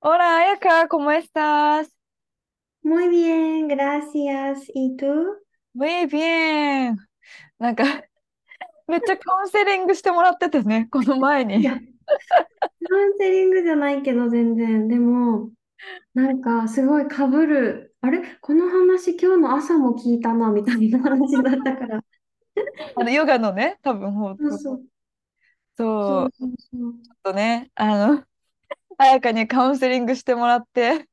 [0.00, 1.88] Hola, Ayaka, ¿cómo estás?
[2.82, 4.70] Muy bien, gracias.
[4.74, 5.06] ¿Y tú?
[5.74, 6.96] Muy bien.
[7.58, 7.84] なんか、
[8.88, 11.72] めっちゃカウンセリングしてもらっててね、この前や、
[12.88, 14.88] カウンセリングじゃないけど全然。
[14.88, 15.50] でも、
[16.14, 17.94] なんかすごい被る。
[18.02, 22.04] あれこの話今日の朝も聞いたな、みたいな話だったから。
[22.94, 24.84] あのヨガのね、多分ほんそうそう。
[25.76, 28.24] そう、ちょそうそうっとね、あの、
[29.00, 31.08] 彩香にカウンセリングしてもらって、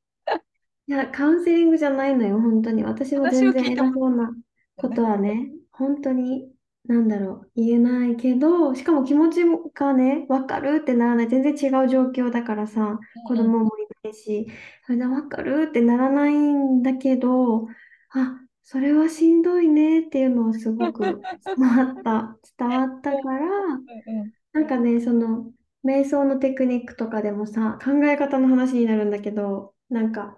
[0.88, 2.84] いや、カウンセリングじゃないのよ、本当に。
[2.84, 4.32] 私も全然偉そうな
[4.78, 6.50] ことはね、本当に、
[6.86, 9.42] なんだろう、言えないけど、しかも気持ち
[9.74, 11.28] がね、わかるってならない。
[11.30, 14.48] 全然違う状況だからさ、子供もいないし、
[14.86, 17.68] それでわかるってならないんだけど、
[18.12, 21.22] あ、それはしんどいねっていうのはすごく
[21.58, 24.34] 伝わった、伝わったから、うん。
[24.54, 25.52] なんかね、その、
[25.88, 30.36] 瞑想のテクニックとかでもさ、考え方の話になるんだけど、なんか、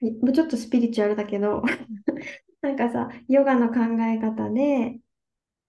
[0.00, 1.62] いもうちょっとスピリチュアルだけど、
[2.60, 5.00] なんかさ、ヨガの考え方で、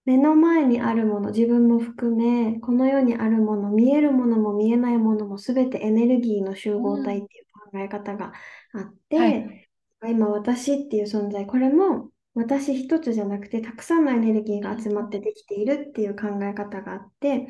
[0.05, 8.33] 目の前にあるもの、自分も含め、この世にあるもの、見えるものも見えないものも全てエネルギーの集合体っていう考え方が
[8.73, 9.69] あって、はい。
[10.09, 17.47] 今私っていう存在、これも私一つじゃなくて、たくさんのエネルギーが集まってできているっていう考え方があって、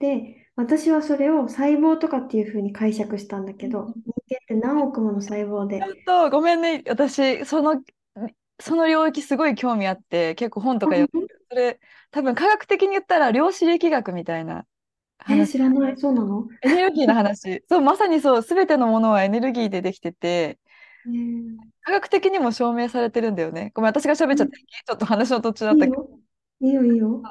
[0.00, 3.94] で、私はそれを細胞とかっていうふうに解釈したんだけど、人
[4.28, 5.80] 間って何億もの細胞で。
[5.80, 7.82] ちょっとごめんね、私、その、
[8.60, 11.46] その領域すごい興味あって、結構本とか読んでる。
[11.50, 14.66] それ、多分科学的に言ったら量子力学みたいな
[15.28, 16.48] え、話、知らない、そうなの？
[16.62, 17.64] エネルギーの話。
[17.68, 20.58] そう、まさにそう、すべてのものはエネルギーでできてて、
[21.06, 21.56] えー。
[21.82, 23.72] 科学的にも証明されてるんだよね。
[23.74, 26.10] ごめん、私が喋っちゃっていい、ちょっと話の途中だったけど、
[26.60, 27.22] いいよ、いいよ。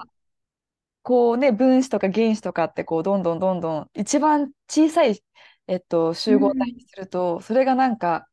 [1.04, 5.22] こうね、分子とか原子とかって、こう、どんどんどんどん、一番小さい、
[5.68, 8.28] えっと、集合体にすると、それがなんか、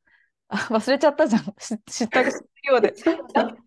[0.49, 1.43] あ、忘れちゃったじゃん。
[1.59, 2.31] し知ったよ
[2.79, 2.93] うで。
[2.93, 3.25] ちょっと、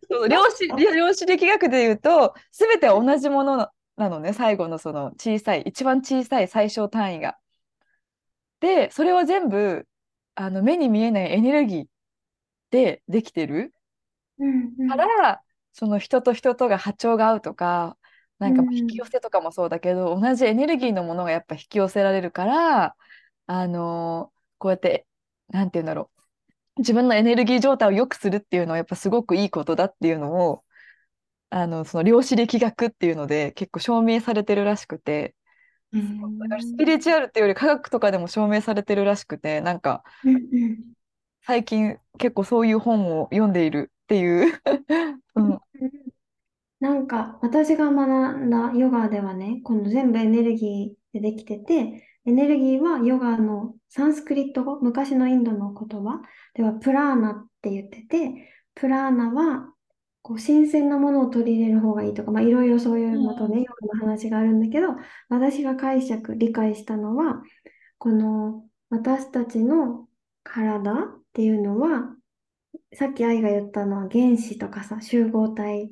[0.10, 7.38] そう量子、量子力学で言うと、すべて同じものななのね、最後のその小さい、一番小さい最小単位が。
[8.60, 9.88] で、それは全部、
[10.36, 11.86] あの、目に見えないエネルギー
[12.72, 13.74] でできてる
[14.40, 15.44] うんうんから、
[15.74, 17.98] その人と人とが波長が合うとか、
[18.40, 22.96] なんか引き寄せとかもそうだけど、同じエネルギーのものがやっぱ引き寄せられるから、
[23.48, 25.08] あのこうやって、
[25.50, 26.12] なんて言うんだろ
[26.78, 26.82] う。
[26.82, 30.66] 自分のエネルギー状態を良くするっていうのはやっぱすごくいいことだっていうのを、
[31.52, 35.36] あの、その量子力学っていうので結構証明されてるらしくて、
[35.94, 35.98] う
[36.40, 40.38] だからスんピリチュアルっていうより科学とかでも証明されてるらしくて、なんかうんう
[40.70, 40.94] ん
[41.42, 44.62] 最近結構そういう本を読んでいるっていう。
[45.36, 45.60] うん。
[46.80, 56.22] なんか私が学んだヨガではね、この全部エネルギーでできてて、エネルギーはヨガのサンスクリット語、昔のインドの言葉
[56.54, 59.74] ではプラーナって言ってて、プラーナは
[60.22, 64.90] こう新鮮なものを取り入れる方がいいとか、まあ、いろいろそういうまたね、ヨガの話があるんだけど、
[65.28, 67.42] 私が解釈、理解したのは、
[67.98, 70.08] この私たちの
[70.44, 72.16] 体っていうのは、
[72.94, 75.92] さっき愛が言ったのは原子とかさ、集合体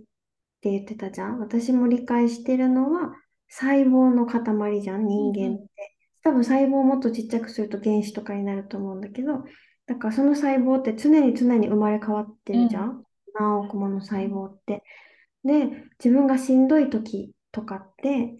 [0.57, 1.39] って言ってたじゃん？
[1.39, 3.13] 私も理解してるのは
[3.47, 5.97] 細胞の塊じゃん、人間って。
[6.23, 9.43] 多分細胞をもっとちっちゃくすると原子とかになると思うんだけど、
[9.85, 13.03] だからその細胞って常に常に生まれ変わってるじゃん？
[13.39, 14.83] 何億もの細胞って。
[15.45, 15.67] で、
[16.03, 18.35] 自分がしんどい時とかって、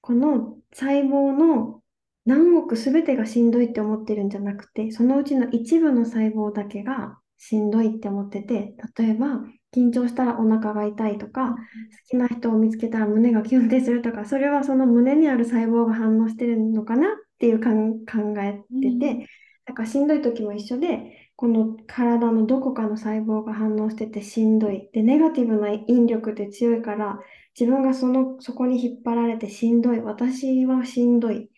[0.00, 1.82] この細胞の
[2.24, 9.40] 何億すべてがしんどいって思ってるんじゃなくて、そのうちの一部の細胞だけがしんどいって思ってて、例えば
[9.74, 11.56] 緊張したらお腹が痛いとか、好
[12.08, 19.28] きな人を見つけたら胸がキュンってするとか、それはその胸にある細胞が反応してるのかなっていうかん考えてて、
[19.66, 24.88] だからしんどい時も一緒で、この体のどこかの細胞が反応しててしんどい。
[24.92, 27.20] で、ネガティブな引力って強いから、
[27.58, 30.00] 自分がその、そこに引っ張られてしんどい。
[30.00, 31.50] 私はしんどい。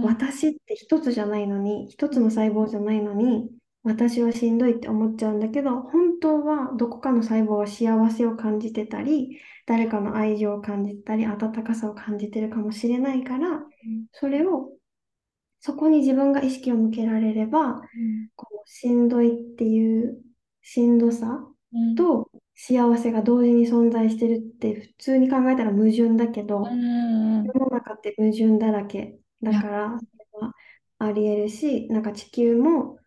[0.00, 3.50] 私って一つじゃないのに、一つの細胞じゃないのに、
[3.86, 13.64] 私はしんどいって思っちゃうんだけど、本当はどこかの細胞は幸せを感じてたり、誰かの愛情を感じたり、温かさを感じてるかもしれないから、
[14.10, 14.72] それを、
[15.60, 17.80] そこに自分が意識を向けられれば、
[18.34, 20.20] こうしんどいっていう
[20.62, 21.94] しんどさうん。
[21.94, 27.44] と幸せが同時に存在してるって普通に考えたら矛盾だけど、うん。
[27.44, 30.54] 世の中って矛盾だらけだから、それは
[30.98, 32.98] ありえるし、なんか地球も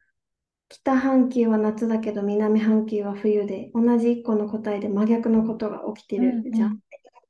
[0.69, 6.23] 北半球は夏だけど南半球は冬で、同じ一個の答えで真逆のことが起きてる。
[6.23, 6.51] うんうん。
[6.53, 6.79] じゃん。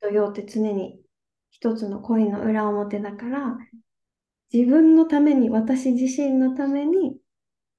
[0.02, 1.00] 陰と陽って常に
[1.50, 3.58] 一つのコインの裏表だから、
[4.52, 7.18] 自分のために、私自身のために、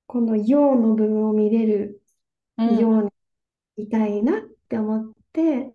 [0.07, 2.01] この陽の部分を見れる
[2.57, 2.79] うん。
[2.79, 3.03] よう
[3.77, 5.73] にいたいなって思って、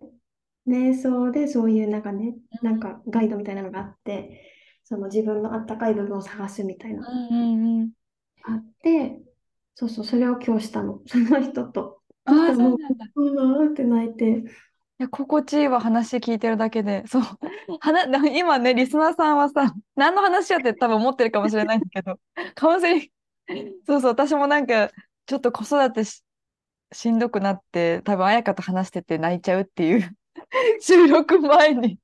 [0.67, 4.53] 瞑想でそういうなんかね、なんかガイドみたいなのがあって、
[4.83, 7.01] その自分のあったかい部分を探すみたいな。
[7.01, 7.91] のがうんうんうん。
[8.43, 9.21] あって、
[9.79, 12.01] そうそう、それを今日したの、 その人と。
[12.25, 13.05] ああ、そう、なんだ。
[13.05, 14.43] いうわーって泣いて。
[14.97, 17.03] や、心地いいわ、話聞いてるだけで。
[17.05, 17.21] そう。
[17.79, 22.19] はな、な今ね、リスナーさんはさ、何の話やって多分思ってるかもしれないんだけど、
[22.55, 23.11] カウンセリ
[23.61, 24.89] ング、そうそう、私もなんか、
[25.27, 26.23] ちょっと子育てし、
[26.91, 30.17] しんどくなって、多分彩香と話してて泣いちゃうっていう
[30.81, 31.99] 収録前に。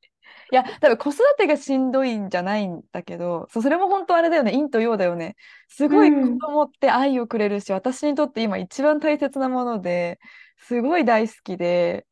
[0.51, 5.35] いや、多分子育てがしんどいんじゃないんだけど、そう、それも本当あれだよね、陰と陽だよね。
[5.67, 10.19] すごいうん子供って愛をくれるし、私にとって今一番大切なもので、
[10.57, 12.05] すごい大好きで、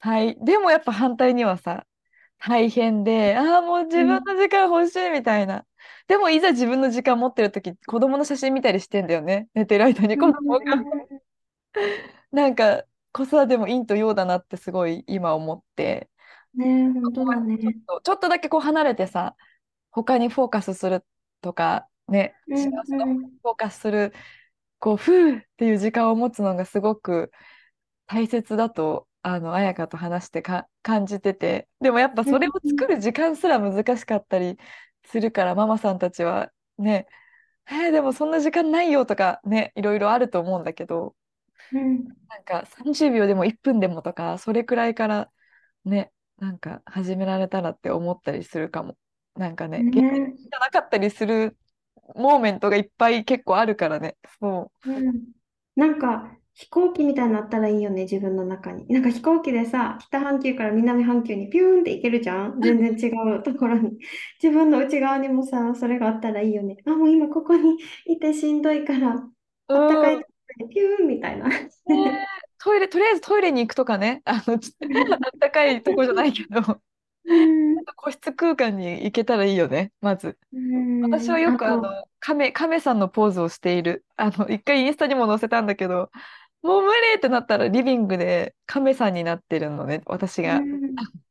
[0.00, 1.86] はい、でもやっぱ反対にはさ、
[2.38, 5.66] 大変で、ああ、もう自分の時間欲しいみたいな。
[6.06, 9.48] でもいざ自分の時間持ってる時、子供の写真見たりしてんだよね。
[9.54, 10.64] 寝てる間に子供が。
[12.30, 16.08] なんか子育ても陰と陽だなってすごい今思って、
[16.54, 17.58] ね、本当だね。
[17.58, 19.36] ちょっと、ちょっとだけこう離れてさ、
[19.90, 21.04] 他にフォーカスする
[21.40, 22.34] とか、ね、
[23.42, 24.12] フォーカスする、
[24.78, 27.30] こう、ふうっていう時間を持つのがすごく
[28.06, 34.58] 大切だと、あの、彩香と話してか感じてて、でもやっぱそれを作る時間すら難しかったり
[35.04, 37.06] するから、ママさんたちはね、
[37.66, 41.14] えーでもそんな時間ないよとかね、いろいろあると思うんだけど、
[41.72, 42.04] うん。
[42.28, 45.30] なんか30秒でも1分でもとか、それくらいから
[45.84, 48.96] ね、なんか始められたらって思ったりするかも。
[49.34, 51.56] なんかね、現実ねじゃなかったりする
[52.16, 54.16] モーメントがいっぱい結構あるからね。
[54.40, 55.24] そうん
[55.76, 58.84] なんか飛行機みたいになったらいいよね、自分の中に。
[58.88, 62.60] なんか飛行機でさ、北半球から南半球にピューンって行けるじゃん？
[62.60, 63.96] 全然違うところに。
[64.42, 66.78] 自分の内側にもさ、それがあったらいいよね。
[66.84, 67.76] あ、もう今ここに
[68.06, 69.32] いてしんどいから、う。
[69.68, 71.48] あったかいうんところにピューンみたいな。
[71.48, 72.26] ね
[72.58, 76.60] トイレ、とりあえずトイレに行くとかね、 あの、ちあったかいとこじゃないけど、
[77.24, 80.38] うん個室空間に行けたらいいよね、まず。
[80.52, 84.04] うん私はよくあとの、亀、亀さんのポーズをしている。
[84.16, 86.10] あの、一回インスタにも載せたんだけど、
[86.62, 90.56] もう無理ってなったらリビングで亀さんになってるのね、私が。
[90.56, 90.94] うん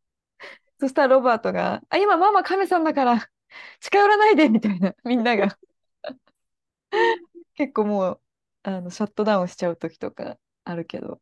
[0.79, 3.29] そしたらロバートが、あ、今ママ亀さんだから
[3.79, 5.57] 近寄らないでみたいな、みんなが。
[7.56, 8.21] 結構もう、
[8.63, 11.21] あの、シャットダウンしちゃう時とかあるけど。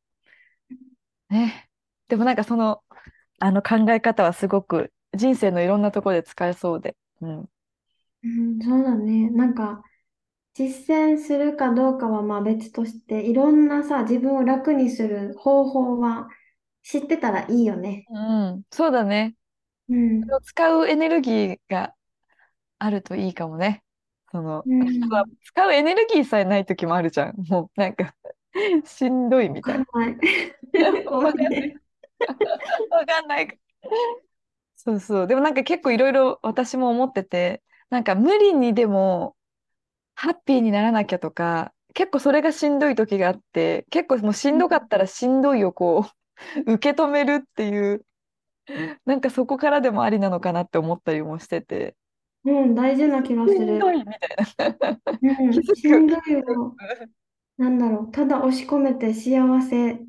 [1.30, 1.69] ね。
[2.07, 2.83] でもなんかその、
[3.39, 6.95] あの考え方はすごく人生のいろんなところで使えそうで。
[7.21, 7.50] うん。
[8.24, 9.30] うん、そうだね。
[9.30, 9.83] なんか、
[10.53, 16.30] 実践するかどうかはまあ別として、いろんなさ、自分を楽にする方法は
[16.83, 18.06] 知ってたらいいよね。
[18.09, 18.19] う
[18.57, 19.36] ん、そうだね。
[19.89, 20.24] うん。
[20.44, 21.94] 使うエネルギーが
[22.80, 23.83] あるといいかもね。
[24.31, 24.80] その、うん。
[25.44, 27.35] 使うエネルギーさえない時もあるじゃん。
[27.47, 28.16] もうなんか
[28.85, 29.85] しんどいみたいな。
[29.92, 30.18] はい。
[31.07, 31.76] わかんない。
[32.90, 33.59] わかんない。
[34.76, 35.28] そうそう。
[35.28, 39.35] でもなんか結構いろいろ私も思ってて、なんか無理にでも
[40.16, 46.06] ハッピーにならなきゃとか、結構それがしんどい時があって、結構もうしんどかったらしんどいをこ
[46.66, 48.06] う、 受け止めるっていう、
[49.06, 51.95] なんかそこからでもありなのかなって思ったりもしてて、
[52.45, 53.57] うん、大事な気がする。
[53.57, 54.18] しんどいみたい
[54.69, 55.00] な。
[55.21, 56.76] うん、しんどいを、
[57.57, 60.00] なんだろう、ただ押し込めて幸せ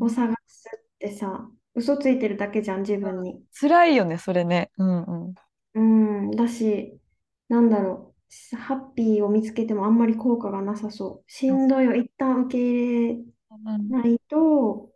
[0.00, 3.42] を探すってさ、嘘ついてるだけじゃん、自分に。
[3.58, 4.70] 辛いよね、それね。
[4.78, 5.34] うんうん。
[5.74, 6.98] うん、だし、
[7.48, 8.14] なんだろ
[8.54, 11.30] う、ハッピーを見つけてもあんまり効果がなさそう。
[11.30, 14.90] しんどいを一旦受け入れうんないと、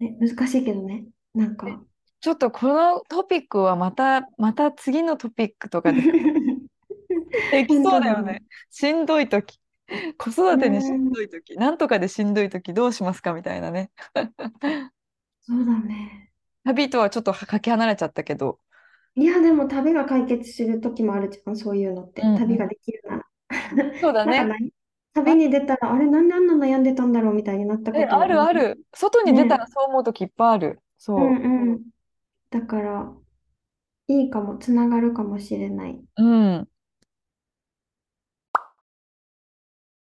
[0.00, 1.84] ね、難しいけどね、なんか。
[2.20, 6.00] ちょっとこのトピックはまた、また次のトピックとかで
[7.52, 8.42] できそうだよね。
[8.70, 9.60] しんどいとき。
[10.18, 13.90] 子育てにしんどいとき、なんとかでしんどいときどうしますかみたいなね。
[15.40, 16.32] そうだね。
[16.64, 18.60] 旅とはちょっとかけ離れちゃったけど。
[19.14, 22.22] いや、でも旅が解決する時もあるじゃん、そういうのって。
[22.22, 23.24] うんうん旅ができるなら。
[24.00, 24.26] そうだね。
[24.26, 24.72] なんかない
[25.14, 28.84] 旅に出たら、あれ、なんであんな悩んでたんだろうみたいになったこえ、とあるある。
[28.94, 30.82] 外に出たらそう思うときいっぱいある。
[30.98, 31.38] そうう。
[31.38, 31.90] んうん。
[32.50, 33.14] だから、
[34.08, 36.04] いいかも、つながるかもしれない。
[36.16, 36.68] うん。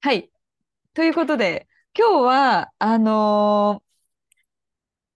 [0.00, 0.30] はい。
[0.94, 3.88] ということで、今日は、あのー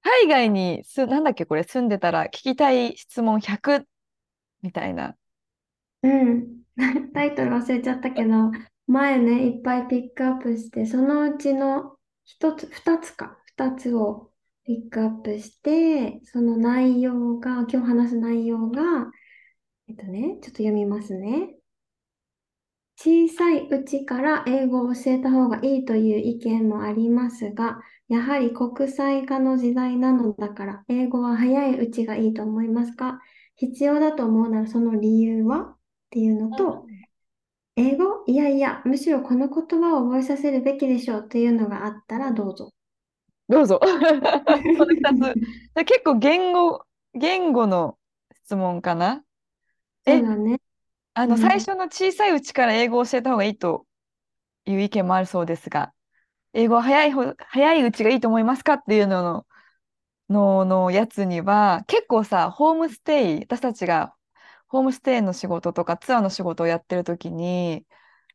[0.02, 3.86] 海外にす、なんだっけ、これ、住んでたら聞きたい質問100
[4.62, 5.16] みたいな。
[6.02, 6.62] うん。
[7.12, 8.50] タイトル忘れちゃったけど、
[8.86, 14.32] 前ね、いっぱいピックアップして、そのうちの一つ、二つか、二つを
[14.64, 19.10] ピックアップして、その内容が、今日話す内容が、
[19.88, 21.56] えっとね、ちょっと読みますね。
[23.04, 33.18] 小さいうちから英語を教えた方がいいという意見もありますが、やはり国際化の時代なのだから、英語は早いうちがいいと思いますか？
[33.56, 35.76] 必要だと思うならその理由はっ
[36.10, 36.86] ていうのと、
[37.74, 42.70] 英語いやいや、むしろこの言葉を覚えさせるべきでしょうっていうのがあったらどうぞ。
[43.48, 43.80] どうぞ。
[43.80, 45.40] この2つ。
[45.74, 47.98] で結構言語、言語の
[48.44, 49.24] 質問かな？
[50.06, 50.18] え？
[50.18, 50.60] そうだね。
[51.14, 53.86] あの、うん最初の小さいうちから英語を教えた方がいいと
[54.66, 55.94] いう意見もあるそうですが、
[56.54, 59.46] 英語は早いほ、早いうちがいいと思いますかっていうのの、
[60.30, 64.14] の、のやつには、結構さ、ホームステイ、私たちが
[64.68, 67.86] ホームステイの仕事とかツアーの仕事をやってる時に、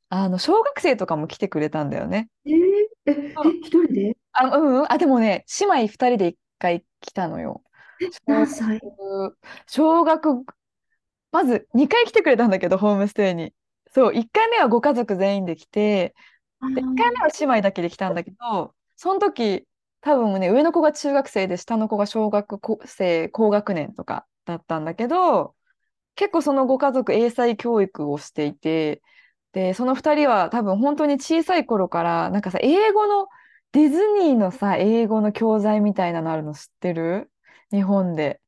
[0.10, 2.29] あの、小学生とかも来てくれたんだよね。
[2.46, 2.53] えー
[3.07, 4.17] え、え、一人で？
[4.34, 4.91] あ、うんうん。
[4.91, 7.63] あ、でもね、姉妹二人で一回来たのよ。
[8.27, 8.81] 何歳？
[9.67, 10.46] 小学、
[11.31, 13.53] まず2回来てくれたんだけど、ホームステイに。
[13.91, 16.15] そう、1回目はご家族全員で来て、
[16.60, 19.67] あで1回目は姉妹だけで来たんだけど、その時、
[20.01, 25.55] 多分ね、上の子が中学生で、下の子が小学生高学年とかだったんだけど、
[26.15, 29.01] 結構そのご家族英才教育をしていて、
[29.53, 33.27] で、その2人は多分本当に小さい頃から、なんかさ、英語の、
[33.74, 37.31] ディズニーのさ、英語の教材みたいなのあるの知ってる？
[37.72, 38.39] 日本で。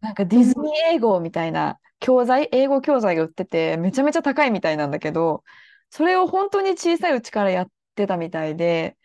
[0.00, 5.42] なんかディズニー英語みたいな教材、英語教材が売ってて、めちゃめちゃ高いみたいなんだけど、
[5.90, 8.96] それを本当に小さいうちからやってたみたいで、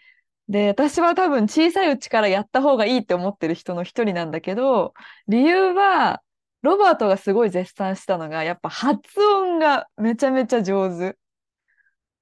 [0.50, 4.94] で、私は多分小さいうちからやった方がいいって思ってる人の一人なんだけど、
[5.28, 6.24] 理由は、
[6.64, 11.18] ロバートがすごい絶賛したのが、やっぱ発音がめちゃめちゃ上手。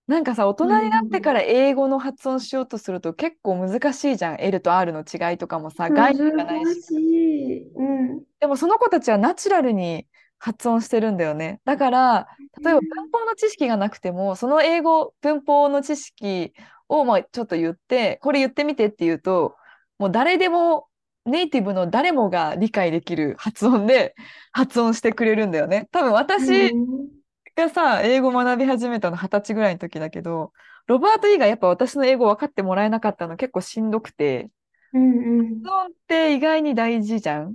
[0.10, 4.38] なんかさ、大人になってから英語の発音しようとすると結構難しいじゃん。
[4.40, 6.66] L と R の違いとかもさ、概念がないし。
[6.66, 7.72] 難しい。
[7.76, 8.24] うん。
[8.40, 10.08] でもその子たちはナチュラルに
[10.40, 11.62] 発音してるんだよね。
[11.64, 12.28] だから、
[12.64, 16.54] 例えば文法の知識がなくても、その英語、文法の知識
[16.88, 19.58] をまあちょっと言って、これ言ってみてって言うと、
[20.00, 20.88] もう誰でも、
[21.26, 24.16] ネイティブの誰もが理解できる発音で
[24.54, 25.88] 発音してくれるんだよね。
[25.92, 27.19] 多分私うん
[27.60, 30.54] がさ、英語学び始めたの二十歳ぐらいの時だけど、
[30.88, 34.50] ロバート以外やっぱ私の英語分かってもらえなかったの結構しんどくて、
[34.94, 35.62] うんうん。
[35.62, 37.54] 発音って意外に大事じゃんっ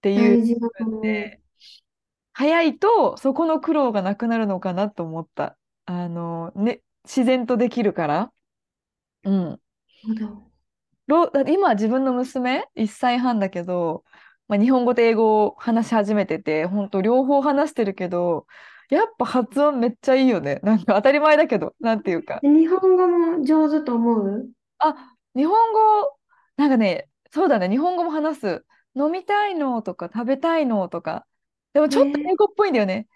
[0.00, 1.02] ていう大事だと思う。
[1.02, 1.40] で、
[2.32, 5.56] 早いとそこの苦労がなくなるのかなと思った。
[5.84, 8.32] あの、ね、自然とできるから。
[9.24, 9.60] うん。
[11.46, 14.04] 今自分の娘？1歳半だけど、
[14.48, 18.46] まあ、日本語と英語を話し始めてて、本当両方話してるけど、
[18.90, 20.60] やっぱ発音めっちゃいいよね。
[20.62, 22.40] なんか当たり前だけど、なんていうか。
[22.42, 24.50] で日本語も上手と思う？
[24.78, 25.78] あ、日本語、
[26.56, 28.64] なんかね、そうだね、日本語も話す。
[28.96, 31.26] 飲みたいのとか食べたいのとか。
[31.72, 33.06] でもちょっと英語っぽいんだよね。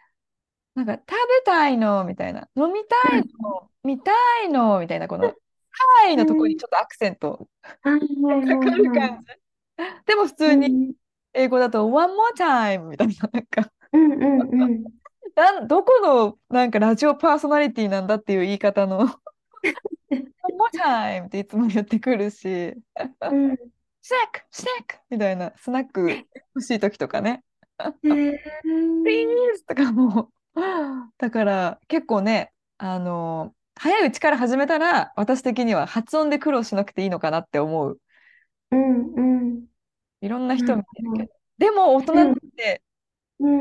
[0.76, 1.14] なんか食べ
[1.44, 2.48] たいのみたいな。
[2.56, 4.12] 飲みたいの見た
[4.44, 7.48] いのみたいな、この、はいのところにちょっとアクセント
[7.82, 7.90] か
[8.58, 9.08] かるはい。
[9.10, 9.26] 感じ。
[10.06, 10.94] でも普通に
[11.32, 14.84] 英語だと、one more time みたいな、なんか、うんうんうんうん。
[15.36, 23.56] なんどこのなんかラジオパーソナリティなんだっていう言い方の one more time っていつも言ってくるし、うん。
[24.06, 27.42] スナック、スナックみたいな、スナック欲しい時とかね、
[28.02, 30.30] へえ please とかも、
[31.16, 37.98] だから結構ね、あの、早いうちから始めたら、私的には発音で苦労しなくていいのかなって思う。
[38.70, 39.64] うんうん
[40.20, 41.32] いろんな人見てるうんけど。
[41.58, 42.93] でも大人ってうん。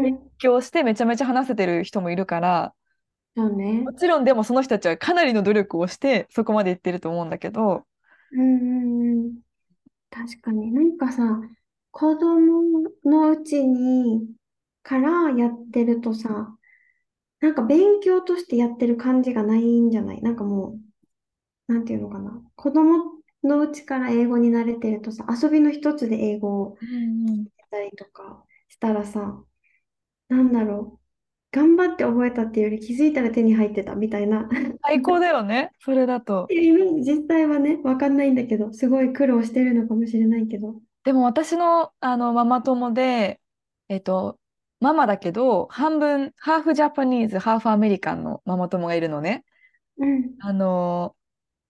[0.01, 2.75] 勉強してめちゃめちゃ話せてる人もいるから、
[3.35, 3.93] そうねも。
[3.93, 7.85] ちろんでもその人たちはかなりの努力をしてそこまで行ってると思うんだけど、
[8.31, 9.41] うん。
[10.11, 10.71] 確かに。
[10.71, 11.23] なんかさ、
[11.91, 14.27] 子供のうちに
[14.83, 16.57] からやってるとさ、
[17.41, 20.21] なんか勉強としてやってる感じがないんじゃない？
[20.21, 20.79] なんかも
[21.69, 22.41] う、なんていうのかな？
[22.55, 23.05] 子供
[23.43, 27.47] のうちから英語に慣れてるとさ、遊びの一つで英語をうんうん。
[27.71, 29.43] たりとかしたらさ、
[30.33, 30.99] なんだろう。
[31.51, 34.49] 頑張って覚えたっていうより気づいたら手に入ってたみたいな。
[34.83, 36.47] 最高だよね、それだと。
[36.49, 40.75] イメージ実際はね、わかんないんだけど、すごい苦労してるのかもしれないけど。
[41.03, 43.39] でも私の、あのママ友で、
[43.87, 44.39] えっと、
[44.79, 49.45] ママだけど、半分、ハーフジャパニーズ、ハーフアメリカンのママ友がいるのね。
[49.97, 50.35] うん。
[50.39, 51.15] あの、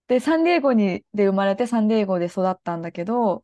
[0.07, 3.43] で、サンディエゴにで生まれて、サンディエゴで育ったんだけど、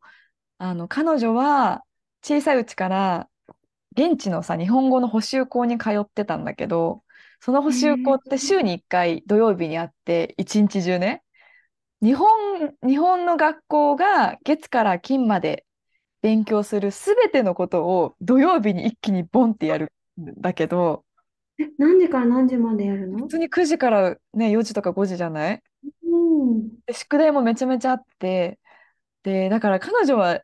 [0.58, 1.84] あの、彼女は
[2.22, 3.29] 小さいうちから、
[3.92, 7.02] 現地のさ、日本語の補習校に通ってたんだけど、
[7.40, 11.22] その補習校って週に1回土曜日にあって、一日中ね、
[12.02, 12.28] 日本、
[12.86, 15.66] 日本の学校が月から金まで
[16.22, 21.04] 勉強するすべてのことを土曜日に一気にボンってやるんだけど、
[21.58, 23.18] え、何時から何時までやるの？
[23.18, 25.62] 普通に9時からね、4時とか5時じゃない？
[26.04, 26.68] うん。
[26.86, 28.58] で、宿題もめちゃめちゃあって、
[29.22, 30.40] で、だから彼女は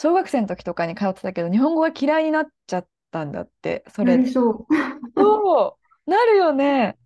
[0.00, 4.22] 小学生の時とかに通ってたけど、日本語が嫌いになっちゃったんだって、それで。
[4.22, 4.66] なりそ
[6.06, 6.10] う。
[6.10, 6.96] なるよね。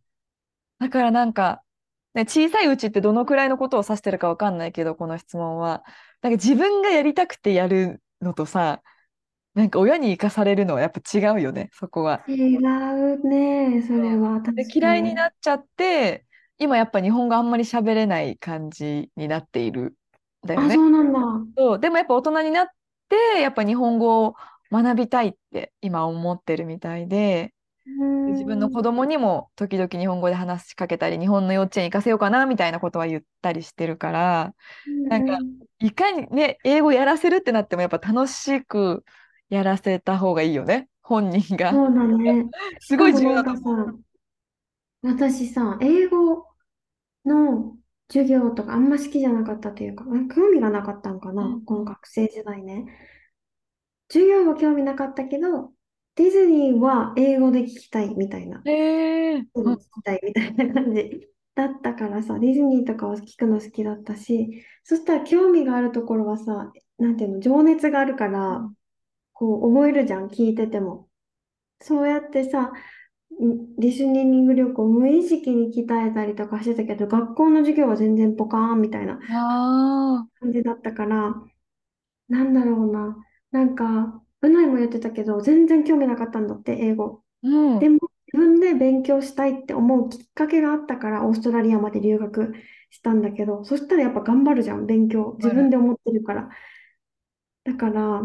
[0.79, 1.65] だからなんか、
[2.15, 5.83] ね、小さいうちってどのくらいのことを指してるかわかんないけど、この質問は。
[6.23, 8.81] なんか自分がやりたくてやるのとさ、
[9.55, 12.25] なんか親に生かされるのはやっぱ違うよね、そこは。
[12.29, 14.41] 違うね、それは
[14.73, 15.15] 嫌いにに。
[15.15, 16.27] なっちゃって、
[16.59, 20.75] 今やっぱ日本語あんまり喋れない感じになっているんだよあ、ね。
[20.77, 21.21] そうなんだ。
[21.57, 22.69] そう、でもやっぱ大人になっ
[23.09, 24.35] て、やっぱ日本語を
[24.73, 27.55] 学びたいって今思ってるみたいで、
[27.87, 27.91] う
[28.27, 28.85] 自分の子ん。
[28.85, 34.55] 供にも時々日本語で話しかけたり、日本の幼稚園行かせようかなみたいなことは言ったりしてるから、
[35.09, 35.39] なんか、
[35.81, 39.05] いかにね、英語やらせるってなってもやっぱ楽しく
[39.51, 41.73] やらせた方がいいよね、本人が。
[41.73, 42.51] そうだね。
[42.81, 43.65] すごい重要だとかさ、
[45.03, 46.47] 私さ、英語
[47.27, 52.87] の授業とかあんま好きじゃなかったというか、うん興味がなかったんかな、うんこの学生時代ね。
[54.09, 55.73] 授業は興味なかったけど、
[56.17, 58.63] ディズニーは英語で聞きたいみたいな。
[58.65, 68.71] へえー、聞きたいみたいな感じだったからさ、ディズニーとかを聞くの好きだったし、そしたら興味があるところはさ、なんていうの、情熱があるから、
[69.33, 71.09] こう覚えるじゃん、聞いてても。
[71.81, 72.73] そうやってさ、ん
[73.79, 81.35] リスニング力を無意識に鍛えたりとかしてたけど、学校の授業は全然ポカーンみたいなあ感じだったから、
[82.29, 83.17] なんだろうな。
[83.51, 87.25] なんか、うないも言ってたけど、全然興味なかったんだって、英語。
[87.43, 87.99] あ、うん、でも、
[88.33, 92.55] 自分で勉強したいって思うきっかけがあったから、オーストラリアまで留学
[92.91, 95.35] したんだけど、そしたらやっぱ頑張るじゃん、勉強。
[95.39, 96.51] 自分で思ってるから。
[97.65, 98.23] だから、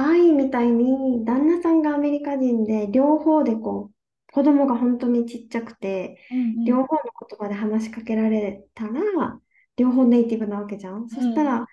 [0.00, 9.40] 愛みたいに旦那さんがアメリカ人で両方でこう子供が本当にちっちゃくてうん両方の言葉で話しかけられたら
[9.76, 11.08] 両方ネイティブなわけじゃん。
[11.08, 11.66] そしたら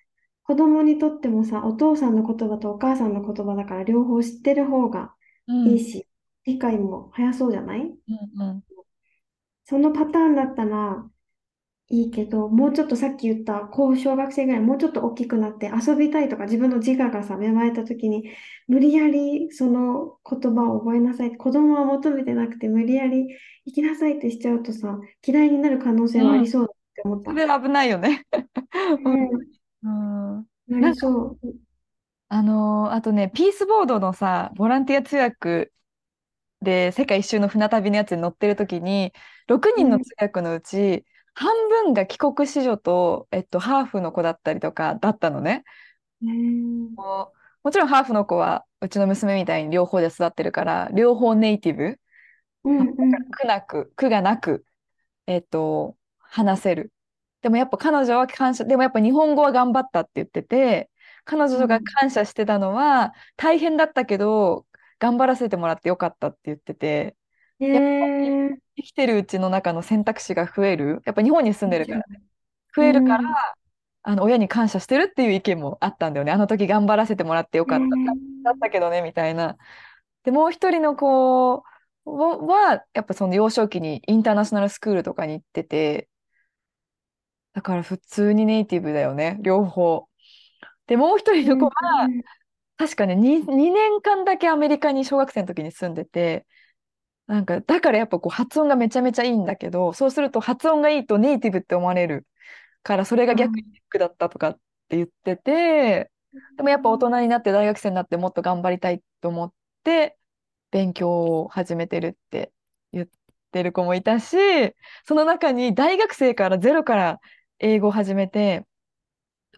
[0.44, 5.14] 子供にとってもさお父さんの言葉とお母さんの言葉だから両方知ってる方が
[5.48, 6.08] うん、いいし
[6.46, 7.82] 理解も早そうじゃない？
[7.82, 8.64] うんうん。
[9.66, 11.08] そのパターンだったら
[11.88, 18.32] いいけど、もうちょっとさっき言った、こう小学生ぐらい、もうちょっと大きくなって遊びたいとか、自分の自我がさ、芽生えた時に、
[18.68, 21.38] 無理やりその言葉を覚えなさい。
[21.38, 23.28] 子供は求めてなくて、無理やり
[23.66, 27.32] 行きなさいってしちゃうとさ、嫌いになる可能性はありそうだって思った。
[27.32, 28.26] それ危ないよね。
[29.04, 29.30] うん、
[29.84, 31.56] うんなりそう。
[32.30, 35.72] あのーあとね、ピースボードのさ、ボランティア通訳
[36.62, 39.14] で世界一周の船旅のやつに乗ってる時に、
[39.48, 45.64] 6人の通訳のうち、半分が帰国子女と、えっと、ハーフの子だったりとかだったのね。
[47.64, 52.00] もちろんハーフの子はうちの娘みたいに両方で育ってるから、両方ネイティブ。
[52.64, 54.66] うんうん苦なく、苦がなく、
[55.28, 56.92] えっと、話せる。
[57.42, 60.90] でもやっぱ彼女は感謝、でもやっぱ日本語は頑張ったって言ってて、
[61.26, 64.66] 彼女が感謝してたのは、大変だったけど、
[65.00, 67.16] 頑張らせてもらってよかったって言ってて、
[67.60, 71.02] ねえ生きてるうちの中の選択肢が増える？
[71.06, 72.22] やっぱ日本に住んでるからね。
[72.76, 73.26] 増えるから、うん
[74.08, 76.32] あの、親に感謝してるっていう意見もあったんだよね。
[76.32, 77.86] あの時頑張らせてもらってよかった。
[78.44, 79.58] だったけどね、みたいな。
[80.24, 81.64] で、もう一人の子は、
[82.06, 86.08] はやっぱその幼少期にインターナショナルスクールとかに行ってて、
[87.54, 90.08] だから普通にネイティブだよね、両方。
[90.86, 91.72] で、もう一人の子は、
[92.78, 96.46] 確かね、2、2年間だけアメリカに小学生の時に住んでて、
[97.28, 102.28] なんか、だからやっぱこう発音がめちゃめちゃいいんだけど、そうすると発音がいいとネイティブって思われる
[102.84, 104.56] から、それが逆にネックだったとかっ
[104.90, 106.12] て言ってて、
[106.58, 110.18] でもやっぱ大人になって大学生になってもっと頑張りたいと思って
[110.72, 111.10] 勉強
[111.42, 112.54] を始めてるって
[112.94, 113.08] 言っ
[113.52, 114.38] てる子もいたし、
[115.06, 117.22] その中に大学生からゼロから
[117.60, 118.66] 英語を始めて、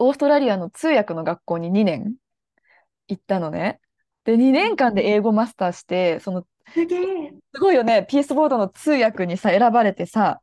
[0.00, 2.16] オーストラリアの通訳の学校に2年
[3.08, 3.80] 行ったのね。
[4.28, 7.32] で、2年間で英語マスターして、そのすげえ。
[7.54, 8.06] すごいよね。
[8.08, 10.42] ピースボードの通訳にさ、選ばれてさ、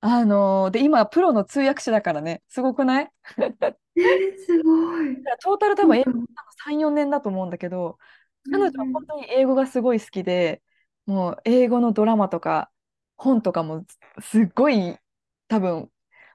[0.00, 2.42] あのーで、今、プロの通訳者だからね。
[2.48, 3.10] すごくない？
[3.38, 5.16] えーすごい。
[5.42, 6.32] トータル多分英語なんか
[6.64, 7.98] 3、4年だと思うんだけど、
[8.50, 10.62] 彼女はうん本当に英語がすごい好きで、
[11.06, 12.70] もう英語のドラマとか
[13.16, 13.84] 本とかも
[14.20, 14.96] すっごい
[15.48, 15.90] 多分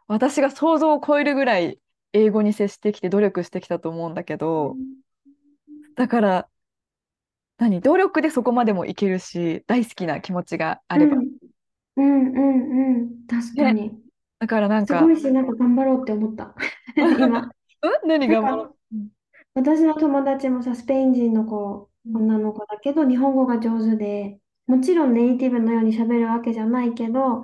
[0.07, 1.79] 私が想像を超えるぐらい
[2.13, 4.75] 英語に接してきて努力してきたと思うんだけど、
[5.95, 6.49] だから
[7.57, 7.81] 何？
[7.81, 11.17] 努力でそこまでもいけるし、大好きな気持ちがあれば。
[11.17, 11.27] うん
[11.95, 13.09] うんうんうん。
[13.27, 13.91] 確かに。
[14.39, 16.53] だからなんか、すごいし、なんか頑張ろうって思った。
[16.95, 17.51] 今。
[17.81, 18.07] うん？
[18.07, 18.71] 何がなんか
[19.55, 27.43] 私の友達もさ、スペイン人の子、女の子だけど、日本語が上手で、もちろんネイティブのように喋るわけじゃないけど、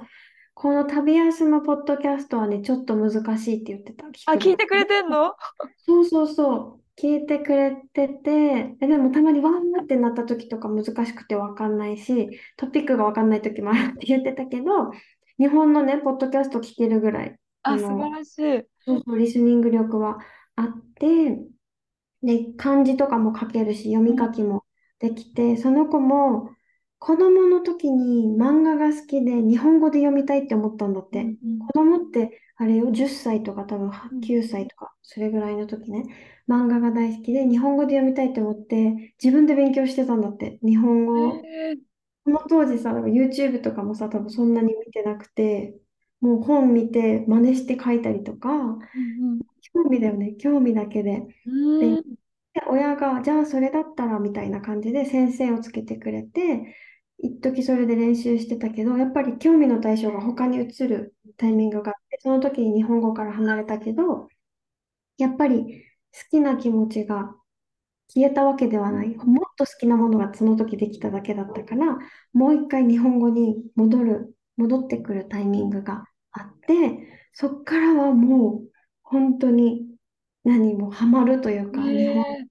[0.53, 4.05] この旅休むポッドキャストはね、ちょっと難しいって言ってた。
[4.05, 5.33] あ、聞いてくれてんの？
[5.77, 6.82] そうそうそう。
[6.97, 14.91] 聞いてくれてて、えでもたまにわーってなった時とか難しくてわかんないし、トピックがわかんない時もあるって言ってたけど、
[15.39, 18.67] 日本のね、ポッドキャスト聞けるぐらい、あ、あ素晴の、らしい。
[18.85, 20.19] そうそう、リスニング力は
[20.55, 21.37] あって、
[22.21, 24.65] で、漢字とかも書けるし、読み書きも
[24.99, 26.49] できて、その子も
[26.99, 31.37] 子供の時に漫画が好きで日本語で読みたいって思ったんだって。
[31.43, 34.21] うん子供ってあれよ、10歳とか多分うん。
[34.21, 36.03] 9歳とか、それぐらいの時ね、
[36.47, 41.29] 漫画が大好きで日本語で読みたいって思って、自分で勉強してたんだって、日本語。
[41.29, 41.35] を。
[41.45, 41.77] へー。
[42.25, 45.75] その当時さ、YouTube とかもさ、多分そんなに見てなくて、
[46.21, 49.39] もう本見て真似して書いたりとか、うん
[49.73, 51.27] 興味だよね、興味だけで。
[51.45, 52.01] うん。
[52.53, 56.75] で親が、じゃあそれだったらみたいな感じで先生をつけてくれて、
[57.17, 64.27] 一時それで練習してたけど、やっぱり興味の対象が他に移るタイミングがあって、その時に日本語から離れたけど、
[65.17, 67.35] やっぱり好きな気持ちが
[68.09, 69.15] 消えたわけではない。
[69.17, 71.97] もっと好きなものがその時できただけだったから、
[72.33, 78.71] もう一回日本語に戻る、戻ってくるタイミングがあって、そっからはもう
[79.03, 79.87] 本当に
[80.43, 82.47] 何もハマるというか、日本へ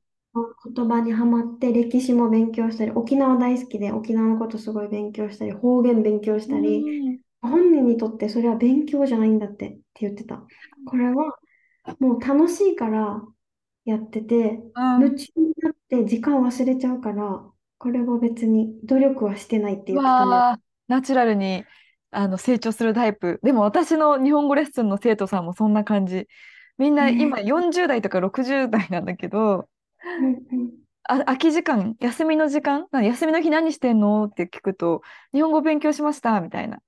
[0.74, 10.42] 言葉にはまって歴史も勉強したり沖縄大好きで沖縄のことすごい勉強したり方言勉強したーりうん本人にとってそれは勉強じゃないんだってって言ってた
[10.86, 11.36] これは
[11.98, 13.22] もう楽しいから
[13.84, 17.42] やっててうん夢中になって時間忘れちゃうから
[17.78, 21.64] これは別に努力はしてないって言ってたねナチュラルに
[22.12, 23.40] あの成長するタイプ。
[23.42, 26.28] でも私の日本語レッスンの生徒さんもそんな感じ。
[26.76, 29.68] みんなね今40代とか60代なんだけど、
[30.04, 30.70] うんうん
[31.04, 34.26] あ、空き時間、休みの時間、な休みの日何してんの？
[34.26, 35.02] って聞くと、
[35.32, 36.80] 日本語勉強しましたみたいな。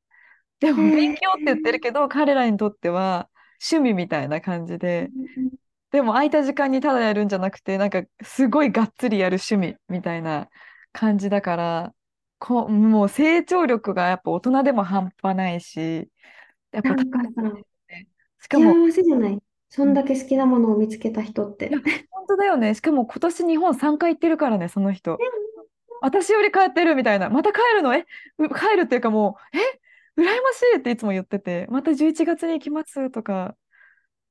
[0.61, 3.29] でも勉強って言ってるけど、彼らにとっては
[3.71, 5.11] 趣味みたいな感じで、
[5.91, 10.49] でも空いた時間にただやるんじゃなくて、なんかすごいがっつりやる趣味みたいな
[10.93, 11.93] 感じだから、
[12.39, 16.09] こもう成長力がやっぱ大人でも半端ないし、
[16.73, 17.53] やっぱなんかさ
[18.41, 19.39] しかも、幸せじゃない？
[19.71, 21.71] そんだけ好きなものを見つけた人って。
[22.11, 22.75] 本当だよね。
[22.75, 25.19] しかも今年日本3回行ってるからね、その人。
[26.01, 27.31] 私より帰ってるみたいな。
[27.31, 27.95] また帰るの？
[27.95, 28.05] え、
[28.39, 29.61] う帰るっていうかもう、え、
[30.17, 33.57] 羨ましいっていつも言ってて、また11月に行きますとか、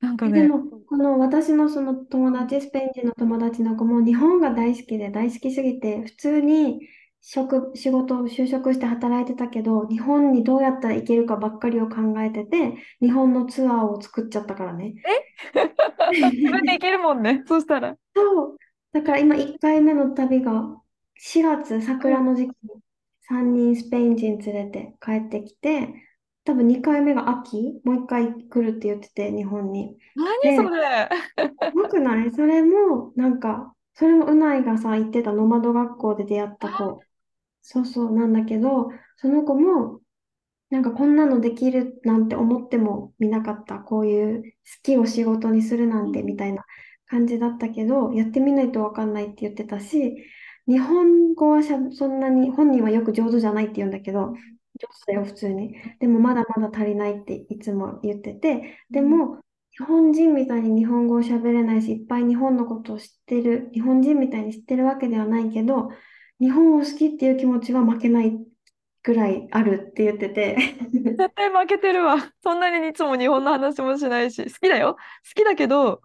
[0.00, 6.80] なんかね、えでも、この私のその友達、スペイン人の友達の子も日本が大好きで大好きすぎて、普通に
[7.20, 14.94] 職、仕事を就職して働いてたけど、日本にどうやったら行けるかばっかりを考えてて、日本のツアーを作っちゃったからね。
[16.10, 17.96] 自分で行けるもんね、そしたら。
[18.14, 18.58] そう。
[18.92, 20.80] だから今1回目の旅が
[21.16, 22.82] 4月、桜の時期に
[23.30, 25.88] 3人スペイン人連れて帰ってきて、
[26.44, 29.96] 多分2回目が秋、もう1回来るって言ってて、日本に。
[30.42, 31.08] 何それ？
[31.74, 32.30] よくない？
[32.32, 37.00] それも、なんか、それもうないがさ、言ってたノマド学校で出会った子。
[37.62, 40.00] そうそうなんだけど、その子も、
[40.68, 43.78] なんかこんなのできるなんて思ってもみなかった。
[43.78, 44.48] こういう好
[44.82, 46.64] きを仕事にするなんてみたいな
[47.06, 50.16] 感じだったけど、やってみないとわかんないって言ってたし、
[50.66, 54.36] 日本語はしゃ、そんなに、本人はよく上手じゃないって言うんだけど、上
[55.06, 55.74] 手だよ、普通に。
[56.00, 59.40] でもまだまだ足りないっていつも言ってて、でも、
[59.72, 65.90] 日本人みたいに日本語を喋れないし、いっぱい日本のことを知ってる、日本人みたいに知ってるわけではないけど、
[66.40, 68.32] 日本を好きっていう気持ちは負けない
[69.02, 70.56] ぐらいあるって言ってて、
[71.18, 72.16] 絶対負けてるわ。
[72.42, 74.94] そんなにいつも日本の話もしないし、好きだよ。
[74.94, 75.00] 好
[75.34, 76.02] きだけど、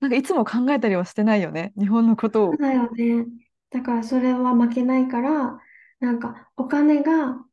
[0.00, 1.72] なんかいつも考えたりはしてないよね。
[1.78, 2.52] 日本のことを。
[2.52, 3.47] そうだよね。
[3.70, 5.58] だからそれは負けないから、
[6.00, 7.44] なんかお金が、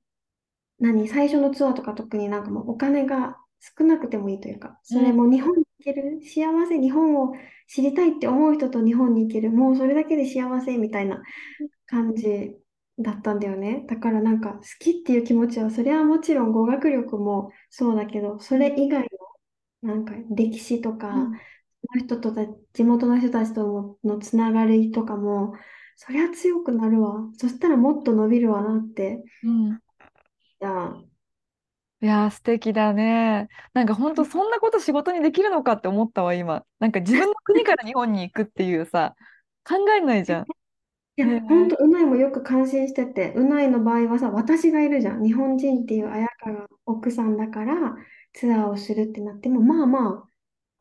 [0.80, 3.38] 何、最初のツアーとか特になんかもうお金が
[3.78, 7.34] 少なくてもいいというか、それも日本に行ける、幸せ、日本を
[7.67, 11.21] 知りたいって思う人と日本に行ける、もうそれだけで幸せみたいな
[11.88, 12.58] 感じ
[12.99, 13.86] だったんだよね。
[13.88, 19.08] だからなんか好きっていう気持ちは、それはもちろん語学力もそうだけど、それ以外
[19.84, 21.39] のなんか歴史とか、うん
[21.88, 25.54] その人とた地元の人たちとの、のつながりとかも、
[25.96, 27.30] そりゃ強くなるわ。
[27.38, 29.24] そしたらもっと伸びるわなって。
[29.44, 29.80] うん
[30.60, 31.04] じゃあ、
[32.02, 33.48] いやー、素敵だね。
[33.74, 36.66] なんか本当そんなこと仕事にできるのかって思ったわ、今。
[36.80, 39.16] なんか自分の国から日本に行くっていうさ、
[39.64, 40.46] 考えないじゃん。
[41.18, 45.24] いや、ね本当、うないもよく感心してて、うないの場合はさ、私がいるじゃん。
[45.24, 47.96] 日本人っていう綾香が奥さんだから
[48.34, 50.30] ツアーをするってなっても、まあまあ、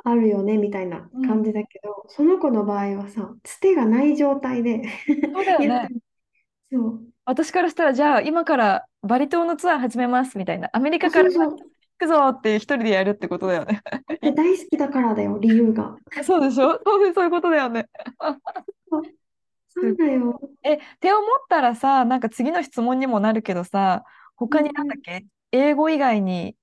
[0.06, 4.82] あるよね、みたいな感じだけど、その子の場合はさ、つてがない状態で
[5.32, 5.88] そうだよね。
[6.70, 7.00] そう。
[7.24, 10.68] 私からしたら、じゃあ今からバリ島のツアー始めますみたいな。
[10.74, 11.66] アメリカからそうそう行
[11.98, 13.80] くぞって一人でやるってことだよね。
[14.20, 15.96] で大好きだからだよ、理由が。
[16.22, 16.72] そうでしょ？
[16.84, 17.88] そうそういうことだよね。
[19.70, 20.38] そうだよ。
[20.62, 24.04] え、って思ったらさ、なんか次の質問にもなるけどさ、
[24.36, 26.56] 他になんだっけ、英語以外に、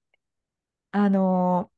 [0.91, 1.71] あのー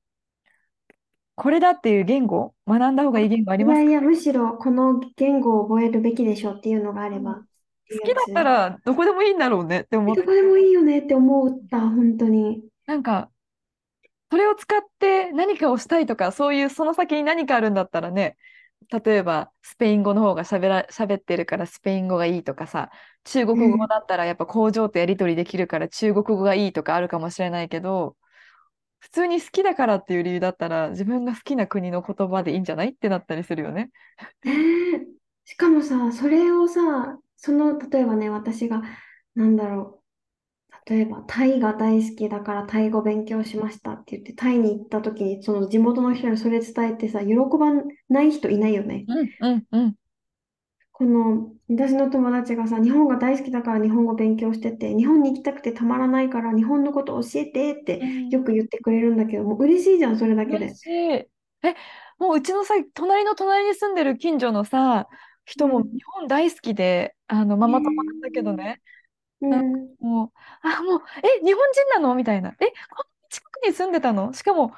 [1.36, 7.44] これだっていう言語、学んだ方がいい言語ありますやいや、むしろこの言語を覚えるべきでしょっていうのがあれば。
[7.92, 10.22] 好きだったらどこでもいいんだろうねって思って。
[10.22, 12.64] どこでもいいよねって思った、本当に。
[12.86, 13.30] なんか、
[14.32, 18.38] それを使って何かをしたいとか、そういうその先に何かあるんだったらね、
[18.90, 22.90] 例えばスペイン語の方がしゃべら、喋ってるからスペイン語がいいとかさ、
[23.26, 28.18] 中国語だったらやっぱ工場とやり取りできるから中国語がいいとかあるかもしれないけど、
[29.04, 33.92] 普通に好きだからっていう理由だったら自分が好きな国の言葉でいいんじゃないってなったりするよね。
[34.46, 34.54] ね
[34.96, 35.08] え
[35.44, 38.82] しかもさ、それをさ、その、例えばね、私が、
[39.36, 40.02] なんだろ
[40.88, 40.90] う。
[40.90, 47.74] 例えば、タイが大好きだからタイ語勉強しましたって言って、タイに行った時に、その地元の人にそれ伝えてさ、喜ば
[48.08, 49.04] ない人いないよね。
[49.10, 49.96] うんうんうん。
[50.96, 60.76] この、私の友達がさ、日本が大好きだから日本語勉強してて、日本に行きたくてたまらないから日本のこと教えてってよく言ってくれるんだけど、もう嬉しいじゃん、それだけで嬉。
[60.76, 60.92] しい。
[60.92, 61.28] え、
[62.20, 65.10] もううちのさ、隣の隣に住んでる近所のさ、
[65.46, 68.82] 人もうん日本大好きで、あの、ママ友なんだけどね、
[69.42, 69.96] うん。
[70.00, 72.16] もう、あ、もう、え、日本人なの？
[72.16, 72.52] みたいな。
[72.60, 72.74] え、こんな
[73.30, 74.32] 近くに住んでたの？
[74.34, 74.74] しかも、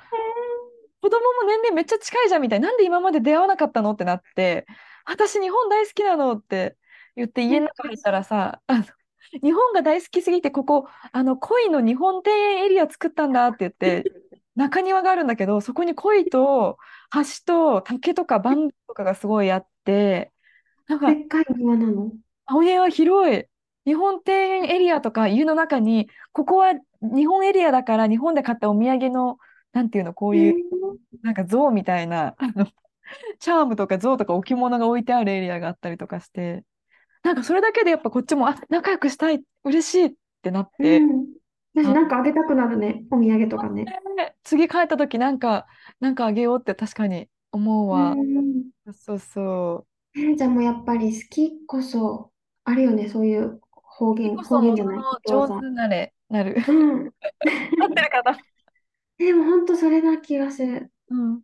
[1.02, 2.70] 子供も年齢めっちゃ近いじゃんみたいな。
[2.70, 3.92] なんで今まで出会わなかったの？
[3.92, 4.66] ってなって、
[5.06, 6.78] 私日本大好きなのって
[7.16, 8.86] 言って家の中入ったらさ、あの
[9.42, 14.12] 日本が大好きすぎて、ここ、あの、鯉の日本庭園エリア作ったんだって言って、
[14.56, 16.78] 中庭があるんだけど、そこに鯉と
[17.14, 20.32] 橋と竹とかバンとかがすごいあって、
[20.88, 22.12] なんかで、っかい庭なの？
[22.52, 23.46] お家は広い。
[23.86, 29.38] 日本庭園エリアとか家の中に、ここは日本エリアだから日本で買ったお土産の、
[29.74, 30.56] なんていうの、こういう、
[31.22, 32.68] なんか像みたいな、あの、
[33.40, 36.64] チャームとか像とか置物が置いてあるエリアがあったりとかして、
[37.24, 41.26] なんかそれだけでやっぱこっちも、あ、仲良くしたい、嬉しいってなって、うん。
[41.76, 43.04] 私なんかあげたくなるね。
[43.12, 43.84] お土産とかね。
[43.84, 45.66] ね次帰った時なんか、
[46.00, 48.12] なんかあげようって確かに思うわ。
[48.12, 52.32] うんそうそえーじゃあもうやっぱり好きこそ、
[52.64, 54.16] あるよね、そういう方う。
[54.16, 54.98] 言、方言じゃない。
[55.28, 56.56] 上手なれ、なる。
[56.68, 57.12] うん。
[57.82, 58.38] 合ってるかな
[59.18, 60.92] でも本当それな気がする。
[61.10, 61.42] うん。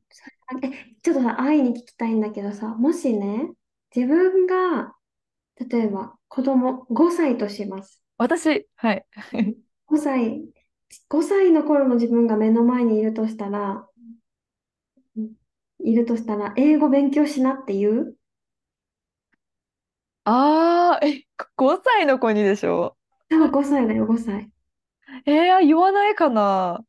[0.63, 3.51] え、ちょっとさ、愛に聞きたいんだけどさ、もしね、
[3.95, 4.95] 自分が、
[5.69, 8.03] 例えば子供5歳とします。
[8.17, 9.05] 私、はい。
[9.87, 10.43] 5歳、
[11.07, 13.87] 5歳の頃の自分が目の前にいるとしたら、
[15.83, 18.15] いるとしたら、英語勉強しなって言う？
[20.23, 22.97] ああ、え、5歳の子にでしょ？
[23.29, 24.51] 多分5歳だよ、5歳。
[25.25, 26.85] えー、言わないかな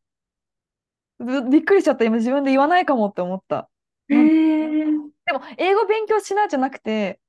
[1.22, 2.04] びびっくりしちゃった。
[2.04, 3.68] 今自分で言わないかもって思った。
[4.08, 7.20] えー、でも、英語勉強しなじゃなくて、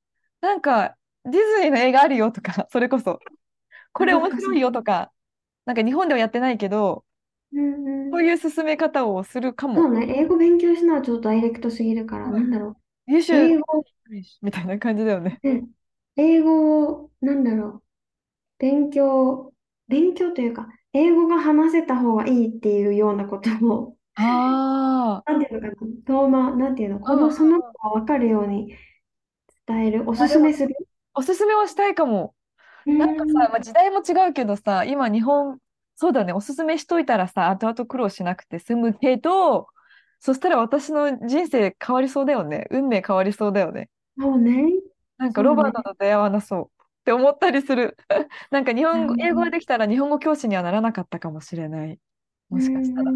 [0.41, 3.19] なんか、ディズニーの映画あるよとか、 それこそ、
[3.93, 5.11] これ面白いよとか、
[5.65, 7.05] なんか日本ではやってないけど、
[7.53, 9.75] うんうんそういう進め方をするかも。
[9.75, 12.77] そうね、英語勉強しなはちょっとダイレクトすぎるから、うんなんだろ
[13.07, 13.11] う。
[13.11, 13.83] should 英語、
[14.41, 15.39] みたいな感じだよね。
[15.43, 15.71] うん
[16.15, 17.83] 英語を、なんだろう。
[18.59, 19.53] 勉強、
[19.87, 28.75] 勉強というか、英語が話せた方がいいっていうようなことを、ああ、なんていうのかな、遠ま、なんていうの、この、うんその子がわかるように
[29.67, 30.75] 伝える、おすすめする。
[31.15, 32.35] おすすめはしたいかも。
[32.85, 35.59] なんかうんさ、まあ、時代も違うけどさ、今日本、
[35.95, 39.67] そうだね、おすすめしといたらさ、後々苦労しなくて済むけど、
[40.19, 42.67] そしたら私の人生変わりそうだよね。
[42.71, 43.89] 運命変わりそうだよね。
[44.17, 44.63] そうね。
[45.17, 46.71] なんかそうねロバートと出会わなそう
[47.03, 47.97] って思ったりする。
[48.51, 51.99] なんか日本語、うん英語ができたら日本語教師にはならなかったかもしれない。
[52.49, 53.13] もしかしたら。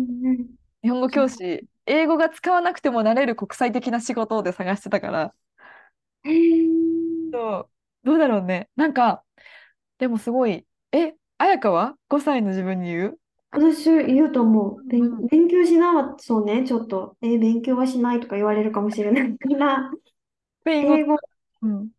[0.84, 5.36] 日本語教師、英語が使わなくてもなれる国際的な仕事で探してたから。
[7.32, 7.70] そう、
[8.04, 8.70] どうだろうね。
[8.76, 9.24] なんか、
[10.00, 13.20] でもすごい、え、彩香は ?5 歳の自分に言う？
[13.52, 14.84] 私言うと思う。
[14.88, 19.92] 勉、うん勉強しなは、そうね、ちょっと、え、勉強はしないとか言われるかもしれないから、
[20.62, 21.18] スペイン語、英語、
[21.62, 21.92] うん。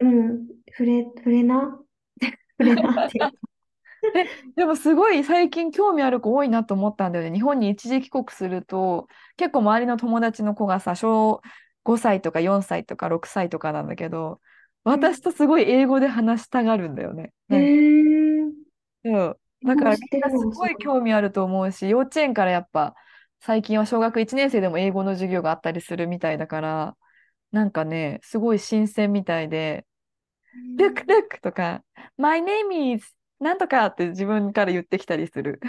[0.00, 1.80] うん、触れ、触れな、
[2.58, 3.30] 触れなっていう。
[4.56, 7.34] でもすごい最近興味ある子多いなと思ったんだよね。
[7.34, 11.40] 日本に一時帰国すると、結構周りの友達の子がさ、小
[11.82, 14.40] 5歳とか4歳とか6歳とかなんだけど、
[14.84, 17.32] 私とすごい英語で話したがるんだよね。
[17.50, 17.56] へ
[19.62, 22.94] なんだからみんなすごい興味あると思うし、幼稚園からやっぱ
[23.40, 26.96] 最近は小学1年生でも英語の授業があったりするみたいだから、
[27.52, 29.86] なんかね、すごい新鮮みたいで、
[30.78, 31.82] Look, look とか、
[32.16, 35.60] My name is なんとかって自分から言ってきたりする。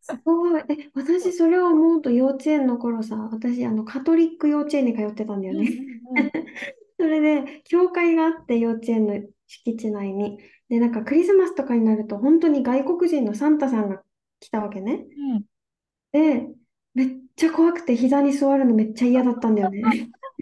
[0.00, 0.62] すごい。
[0.68, 5.68] え、私それを思うと幼稚園の頃さ、私あのカトリック幼稚園に通ってたんだよね。
[6.98, 10.38] それで、教会があって幼稚園の敷地内に。
[10.68, 14.02] で、なんかクリスマスとかになると本当に外国人のサンタさんが
[14.38, 15.04] 来たわけね。
[15.18, 15.44] うん
[16.12, 16.48] で、
[16.92, 19.82] めっちゃ怖くて膝に座るのめっちゃ嫌だったんだよね。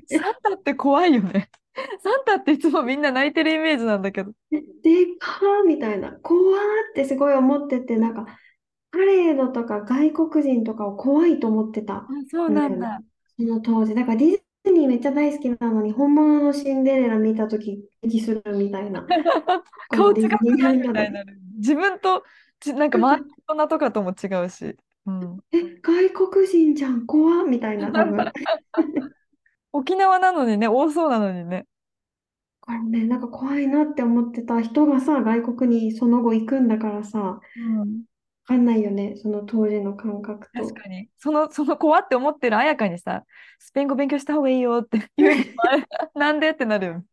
[0.06, 1.50] サンタって怖いよね。
[2.02, 4.32] サンタっていつもみんな泣いてるイメージなんだけど。
[4.50, 8.26] で、でかーみたいな、怖ーってすごい思ってて、なんか、
[8.90, 11.96] パレードとか外国人とかを怖いと思ってた。
[11.96, 13.00] あ、そうなんだ。
[13.37, 13.94] その当時。
[13.94, 14.30] だからディ
[14.64, 19.06] ズニーめっちゃ大好きなのに、本物のシンデレラ見たとき、息するみたいな。
[19.90, 21.38] 顔違ディズニーくないみたいになる。
[21.56, 22.24] 自分と、
[22.61, 24.76] ちなんか周りの大人とかとも違うし。
[25.06, 25.38] うん。
[25.52, 28.32] え、外国人じゃん、怖っみたいな、多分。
[29.78, 31.66] 沖縄なのにね、多そうなのにね。
[32.60, 38.04] これね、なんか怖いなって思ってた人がさ、外国にその後行くんだからさ、わうん。
[38.46, 40.74] かんないよね、その当時の感覚と。
[40.74, 41.10] 確かに。
[41.18, 43.24] その、その怖って思ってる彩香にさ、
[43.58, 45.46] スペイン語勉強した方がいいよって 言う
[46.14, 47.04] なんでってなるよ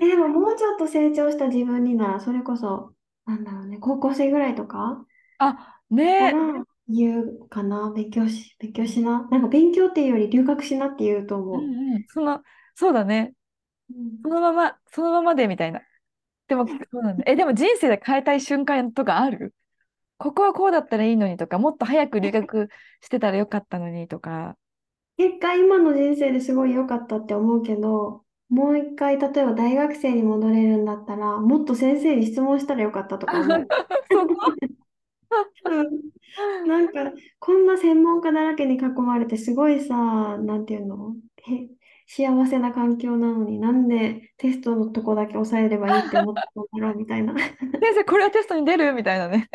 [0.00, 2.94] でももうちょっと成長した自分になら、それこそ、
[3.26, 5.06] なんだろうね、高校生ぐらいとか
[5.38, 5.80] あ、
[6.18, 6.58] かねえ。
[6.88, 9.28] ら言うかな、勉強し、勉強しな？
[9.30, 11.70] なんか勉強っていうより留学しなって言うとう思う。
[11.92, 12.04] んうん。
[12.08, 12.42] その、
[12.74, 13.34] そうだね。
[13.90, 15.82] うんそのまま、そのままでみたいな。
[16.48, 17.24] でも、 そうなんだ。
[17.26, 19.54] え、でも人生で変えたい瞬間とかある？
[20.18, 22.68] ここはこうだったらいいのにとか、もっと早く留学
[23.02, 24.56] してたらよかったのにとか。
[25.16, 33.72] 結果、今の人生ですごい良かったって思うけど、もう一回、例えば大学生に戻れるんだったら、もっと先生に質問したらよかったとか思う。
[34.10, 34.34] そこ？
[35.64, 36.07] うん
[36.66, 41.68] なんか、こんな専門家だらけに囲まれて、すごいさ、なんていうの、へ、
[42.06, 47.34] 幸せな環境なのになんでテストのとこだけ抑えればいいって思ったんだろうみたいな。
[47.36, 48.94] 先生、これはテストに出る？
[48.94, 49.48] みたいなね。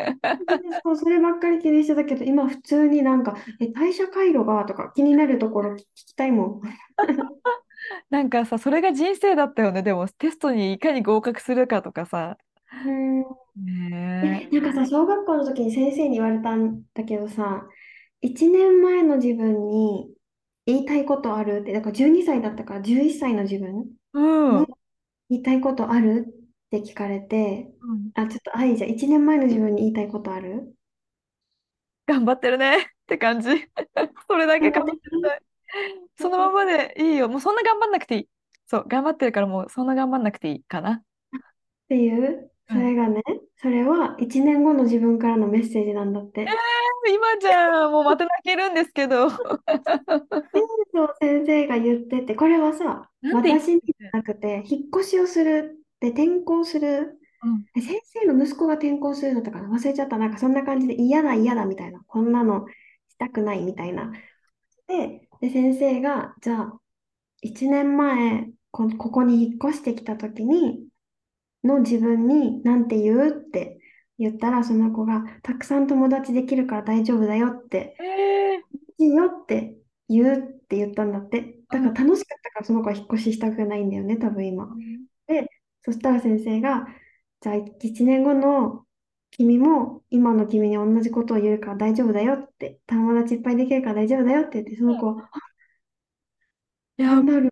[0.84, 6.60] そう、そればっかり気にしてたけど、今普通になんか、え、代謝回路がとか気になるところ聞きたいもん。
[8.10, 9.82] なんかさ、それが人生だったよね。
[9.82, 12.38] でも、テストにいかに合格するかとかさ。
[12.86, 17.68] うんねえ、なんかさ、小学校の時に先生に言われたんだけどさ、
[18.20, 20.12] 1年前の自分に
[20.66, 24.58] 言いたいことあるって、だから12歳だったから11歳の自分、うん。
[24.60, 24.66] うん。
[25.30, 27.72] 言いたいことあるって聞かれて、
[28.14, 30.74] あ、ちょっと、はい、じゃあ1年前の自分に言いたいことある？
[32.06, 33.48] 頑張ってるね って感じ。
[34.28, 35.42] それだけかもしれない。
[36.18, 37.28] そのままでいいよ。
[37.28, 38.28] もうそんな頑張んなくていい。
[38.66, 40.92] そう、頑張ってるからもうそんな頑張んなくていいかな。
[40.94, 41.04] っ
[41.88, 43.22] ていう、それがね、
[43.56, 46.46] それは1年後の自分からのメッセージなんだって。
[47.06, 49.28] 今じゃもうまた泣けるんですけど。
[49.30, 49.36] そ
[51.04, 57.64] う先生が言ってて、これはさ、なんて言っ私にじゃなくて、引っ越しをするって転校する、うん。
[57.76, 62.66] え先生の息子が転校するのとか忘れちゃった、なんかそんな感じで嫌だ嫌だみたいな、こんなの
[63.08, 64.12] したくないみたいな。
[64.86, 66.80] で、で先生が、じゃあ、
[67.42, 70.83] 1年前こ、ここに引っ越してきた時に、
[71.64, 73.78] の自分に何て言うって
[74.18, 77.96] 言ったら、その子が、たくさん友達できるから大丈夫だよって。
[78.00, 78.62] え
[78.98, 79.76] いいよって
[80.08, 81.58] 言うって言ったんだって。
[81.68, 84.68] だから楽しかったからその子は引っ越ししたくないんだよね、多分今。
[85.26, 85.48] で、
[85.82, 86.86] そしたら先生が、
[87.40, 88.86] じゃあ1年後の
[89.32, 95.54] 君も今の君に同じことを言うから大丈夫だよって、友達いっぱいできるから大丈夫だよって言って、その子は、あ
[96.96, 97.50] いや、頑張る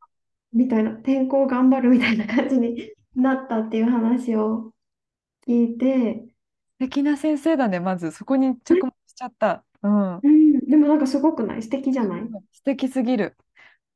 [0.53, 4.73] みたいな、転校頑張るみたいな感じになったっていう話を
[5.47, 6.25] 聞いて、
[6.81, 8.11] 素敵な先生だね、まず。
[8.13, 9.65] そこに着目しちゃった。
[9.83, 10.15] うん。
[10.17, 11.63] うん、でもなんかすごくない？
[11.63, 12.23] 素敵じゃない？
[12.53, 13.37] 素敵すぎる。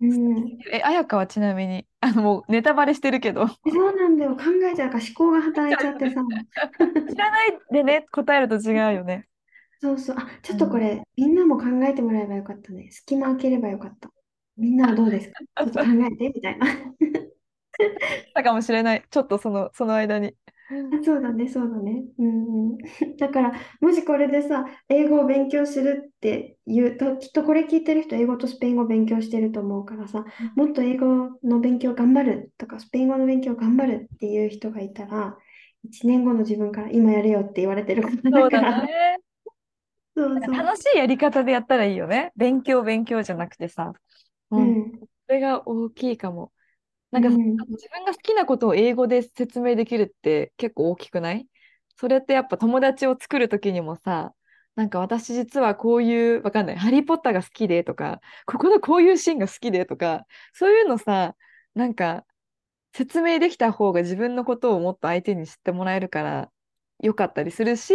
[0.01, 0.59] うん。
[0.73, 3.55] え、彩香はちなみに、あの、もうネタバレしてるけど、そ
[3.91, 4.37] うなんだよ。
[4.37, 4.43] 考
[4.73, 6.23] えちゃうから思考が働いちゃってさ。
[7.09, 9.27] 知らないでね、答えると違うよね。
[9.81, 10.17] そうそう。
[10.19, 12.91] あ、ちょっとこれ、みんなも考えてもらえばよかったね。
[12.91, 14.11] 隙間開ければよかった。
[14.57, 15.41] みんなはどうですか？
[15.65, 16.67] ちょっと考えて、みたいな。
[18.35, 19.05] たかもしれない。
[19.11, 20.35] ちょっとその、その間に。
[20.69, 22.03] あそうだね、そうだね。
[22.19, 22.79] うんうん。
[23.19, 30.25] だから、もしこれでさ、英語を勉強するって言うと、きっとこれ聞いてる人、英語とスペイン語を勉強してると思うからさ、
[30.57, 35.39] もっと英語の勉強頑張るとか、スペイン語の勉強頑張るっていう人がいたら、
[35.85, 39.19] 1年後の自分から今やれよって言われてることだだから、ね。
[40.17, 40.57] そうそう。
[40.57, 42.33] 楽しいやり方でやったらいいよね。
[42.37, 43.93] 勉強、勉強じゃなくてさ。
[44.51, 44.61] う。
[44.61, 45.07] うんん。
[45.29, 46.53] それが大きいかも。
[47.11, 51.47] なんか、うん自分が好きなことを英語で説明できるって結構大きくない？
[51.97, 54.35] それってやっぱ友達を作る時にもさ、
[54.75, 61.35] なんか私実はこういう、わかんない、ハリー・ポッターが好きでとか、ここのこういうシーンが好きでとか、そういうのさ、
[61.75, 62.25] なんか
[62.95, 66.51] 説明できた方が自分のことをもっと相手に知ってもらえるから
[67.03, 67.95] よかったりするし、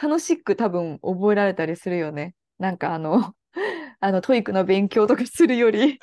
[0.00, 2.34] 楽しく多分覚えられたりするよね。
[2.58, 3.34] なんかあの、
[4.00, 5.98] あの TOEIC の勉強とかするより。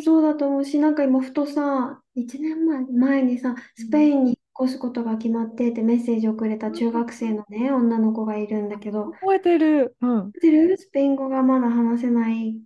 [0.00, 9.96] そうだと思うし、なんか今ふとさ、1年前、前にさ、スペインに引っ越すことが決まってってメッセージをくれた中学生のね、女の子がいるんだけど、覚えてる。
[10.00, 10.32] うん。
[10.32, 10.76] 知ってる？
[10.76, 12.56] スペイン語がまだ話せない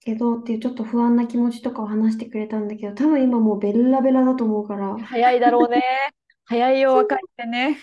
[0.00, 5.82] けどっていうちょっと不安な気持ちとかを話してくれたんだけど、多分今もうベッラベラだと思うから、だ早いだろうね。
[6.46, 7.78] 早いよ、若いってね。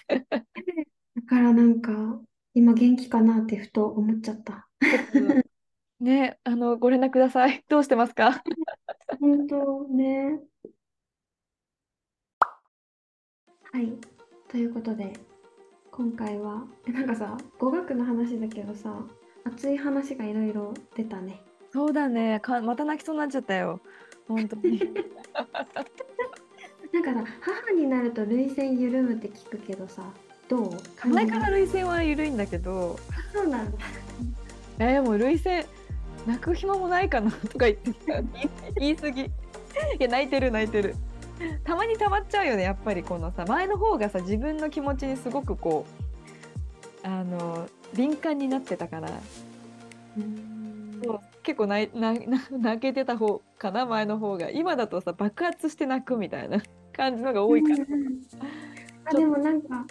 [1.27, 2.21] からなんか、
[2.53, 4.67] 今元気かなってふと思っちゃった。
[5.99, 7.63] ね、あの、ご連絡ください。
[7.67, 8.43] どうしてますか？
[9.27, 10.39] 本当ね。
[13.73, 13.91] はい。
[14.49, 15.11] ということで、
[15.91, 19.03] 今回は、えなんかさ、語学の話だけどさ、
[19.43, 21.41] 熱い話がいろいろ出たね。
[21.73, 22.39] そうだね。
[22.39, 23.81] か、また泣きそうになっちゃったよ。
[24.29, 24.79] 本当に。
[26.93, 30.09] なんかさ、母になると涙腺緩むって聞くけどさ、
[30.47, 30.69] ど
[31.03, 31.07] う？
[31.09, 32.97] 前から涙腺は緩いんだけど、
[33.33, 33.77] そうなんだ。
[34.79, 35.65] えでも涙腺、
[36.27, 37.93] 泣く暇もないかなとか言って
[38.79, 39.21] 言い過ぎ。
[39.23, 39.29] い
[39.99, 40.95] や、泣いてる泣いてる。
[41.63, 45.85] たまに溜まっちゃうよね、やっぱりこのさ、前の方がさ、自分の気持ちにすごくこ
[47.03, 49.09] う、あの、敏感になってたから、
[50.17, 51.01] うん。
[51.03, 51.91] そう結構泣
[52.51, 54.49] 泣けてた方かな前の方が。
[54.49, 56.61] 今だとさ爆発して泣くみたいな
[56.91, 57.85] 感じのが多いから、
[59.05, 59.85] あ、でもなんか、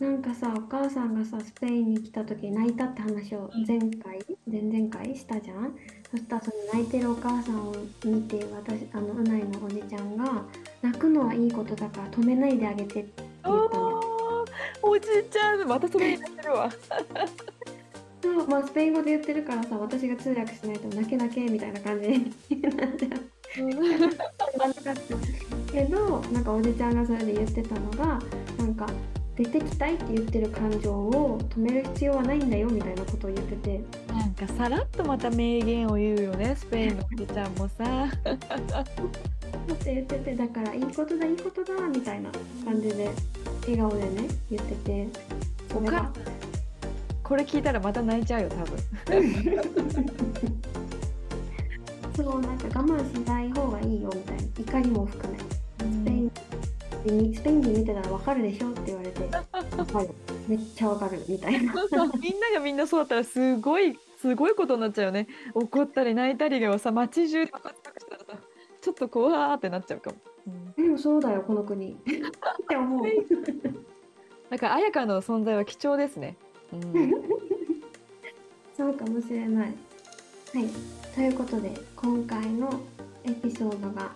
[0.00, 4.18] なんかさ、お母さんがさ、スペインに来た時泣いたって話を前回、
[4.50, 5.76] 前々回したじゃん？
[6.10, 7.76] そしたらその泣いてるお母さんを
[8.06, 10.42] 見て、私、あの、うないのおじちゃんが、
[10.80, 14.46] 泣くのはいいことだから止めないであげてって言ったのよ。
[14.82, 16.70] おじいちゃんまたそれに泣いてるわ
[18.22, 22.32] そう、まあ、スペイン語で言ってるからさ、私が通訳しないと泣け泣けみたいな感じに
[22.62, 23.10] なっちゃう。
[25.70, 28.18] けどなんかおじちゃんがそれで言ってたのが
[28.58, 28.86] なんか
[29.40, 33.80] 出てきたいって言ってる感情を止める必要はないんだよみたいなことを言ってて。
[34.08, 38.06] なんかさらっとまた名言を言うよねスペインのおじちゃんもさ。
[39.72, 42.30] って言っててだからいいことだいいことだみたいな
[42.66, 43.08] 感じで
[43.62, 45.08] 笑顔でね言ってて。
[45.72, 46.12] それがお母
[47.22, 48.78] これ聞いたらまた泣いちゃうよ多分。
[52.14, 54.42] そうなんか我慢しない方がいいよみたいな。
[54.58, 55.49] 怒りも含め
[57.04, 60.10] でスペインで見てたらわかるでしょって言われてわかる
[60.46, 61.72] めっちゃわかるみたいな。
[61.72, 65.28] そうそうみんながみんなそうだったらすごいすごいことになっちゃうよね。
[65.54, 68.38] 怒ったり泣いたりがさ街中で爆発したらさ
[68.80, 70.72] ちょっと怖ーってなっちゃうかも、うん。
[70.84, 71.92] でもそうだよこの国。
[71.92, 71.96] っ
[72.68, 73.06] て思う。
[74.50, 76.36] だから彩香の存在は貴重ですね、
[76.72, 77.12] うん、
[78.76, 79.74] そうかもしれない。
[80.52, 80.68] はい。
[81.14, 82.68] ということで、今回の
[83.22, 84.10] エピソードが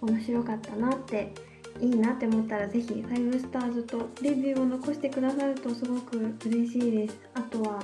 [0.00, 1.32] 面白かったなって、
[1.80, 7.18] いいなって思ったら、ぜひ5スターズとレビューを残してくださるとすごく嬉しいです。
[7.34, 7.82] あとは、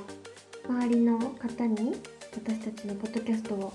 [0.69, 1.97] 周りの方に
[2.35, 3.73] 私たちのポッドキャストを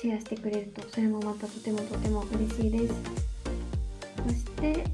[0.00, 2.94] シェアしてくれると、それもまたとてもとても嬉しいです。
[4.26, 4.84] そして、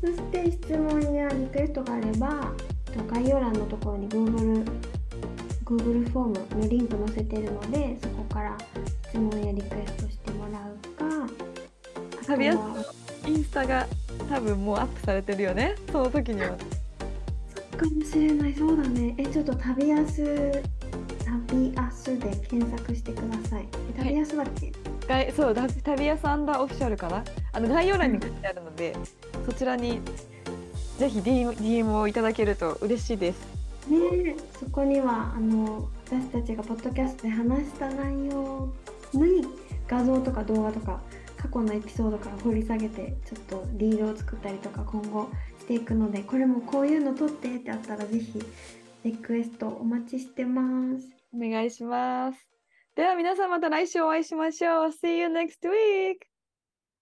[0.00, 2.52] そして質問やリクエストがあれば、
[3.04, 4.64] 概要欄のところに Google,
[5.64, 8.56] Google フォームのリンク載せてるのでそこから
[9.08, 10.05] 質問やリクエスト
[12.26, 12.94] あと食べやすは
[13.26, 13.86] インスタが
[14.28, 15.76] 多分もうアップされてるよね。
[15.92, 16.56] その時には。
[17.76, 18.54] かもしれない。
[18.54, 19.14] そうだね。
[19.16, 20.62] えちょっと旅安
[21.24, 23.68] 旅安で検索してください。
[23.96, 24.72] え旅安だっけ、
[25.06, 27.24] がいそうだ旅屋さんだオフィシャルかな？
[27.52, 28.96] あの概要欄に書いてあるので
[29.44, 30.00] そちらに
[30.98, 33.40] ぜひ DM, DM をいただけると嬉しいです。
[33.88, 33.98] ね
[34.30, 34.36] え。
[34.58, 38.72] そこにはあの私たちがポッドキャストで話した内容
[39.12, 39.46] に
[39.86, 41.00] 画像とか動画とか
[41.36, 45.28] 過去のエピソードから掘り下げてちょっとリードを作ったりとか今後
[45.58, 48.40] していくのでこれもこういうの撮ってってあったらぜひ
[49.04, 50.62] リクエストお待ちしてま
[50.98, 51.08] す。
[51.34, 52.38] お願いします。
[52.96, 54.88] では皆さんまた来週お会いしましょう。
[54.88, 56.16] See you next week!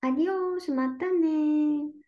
[0.02, 2.03] アディオーシまたね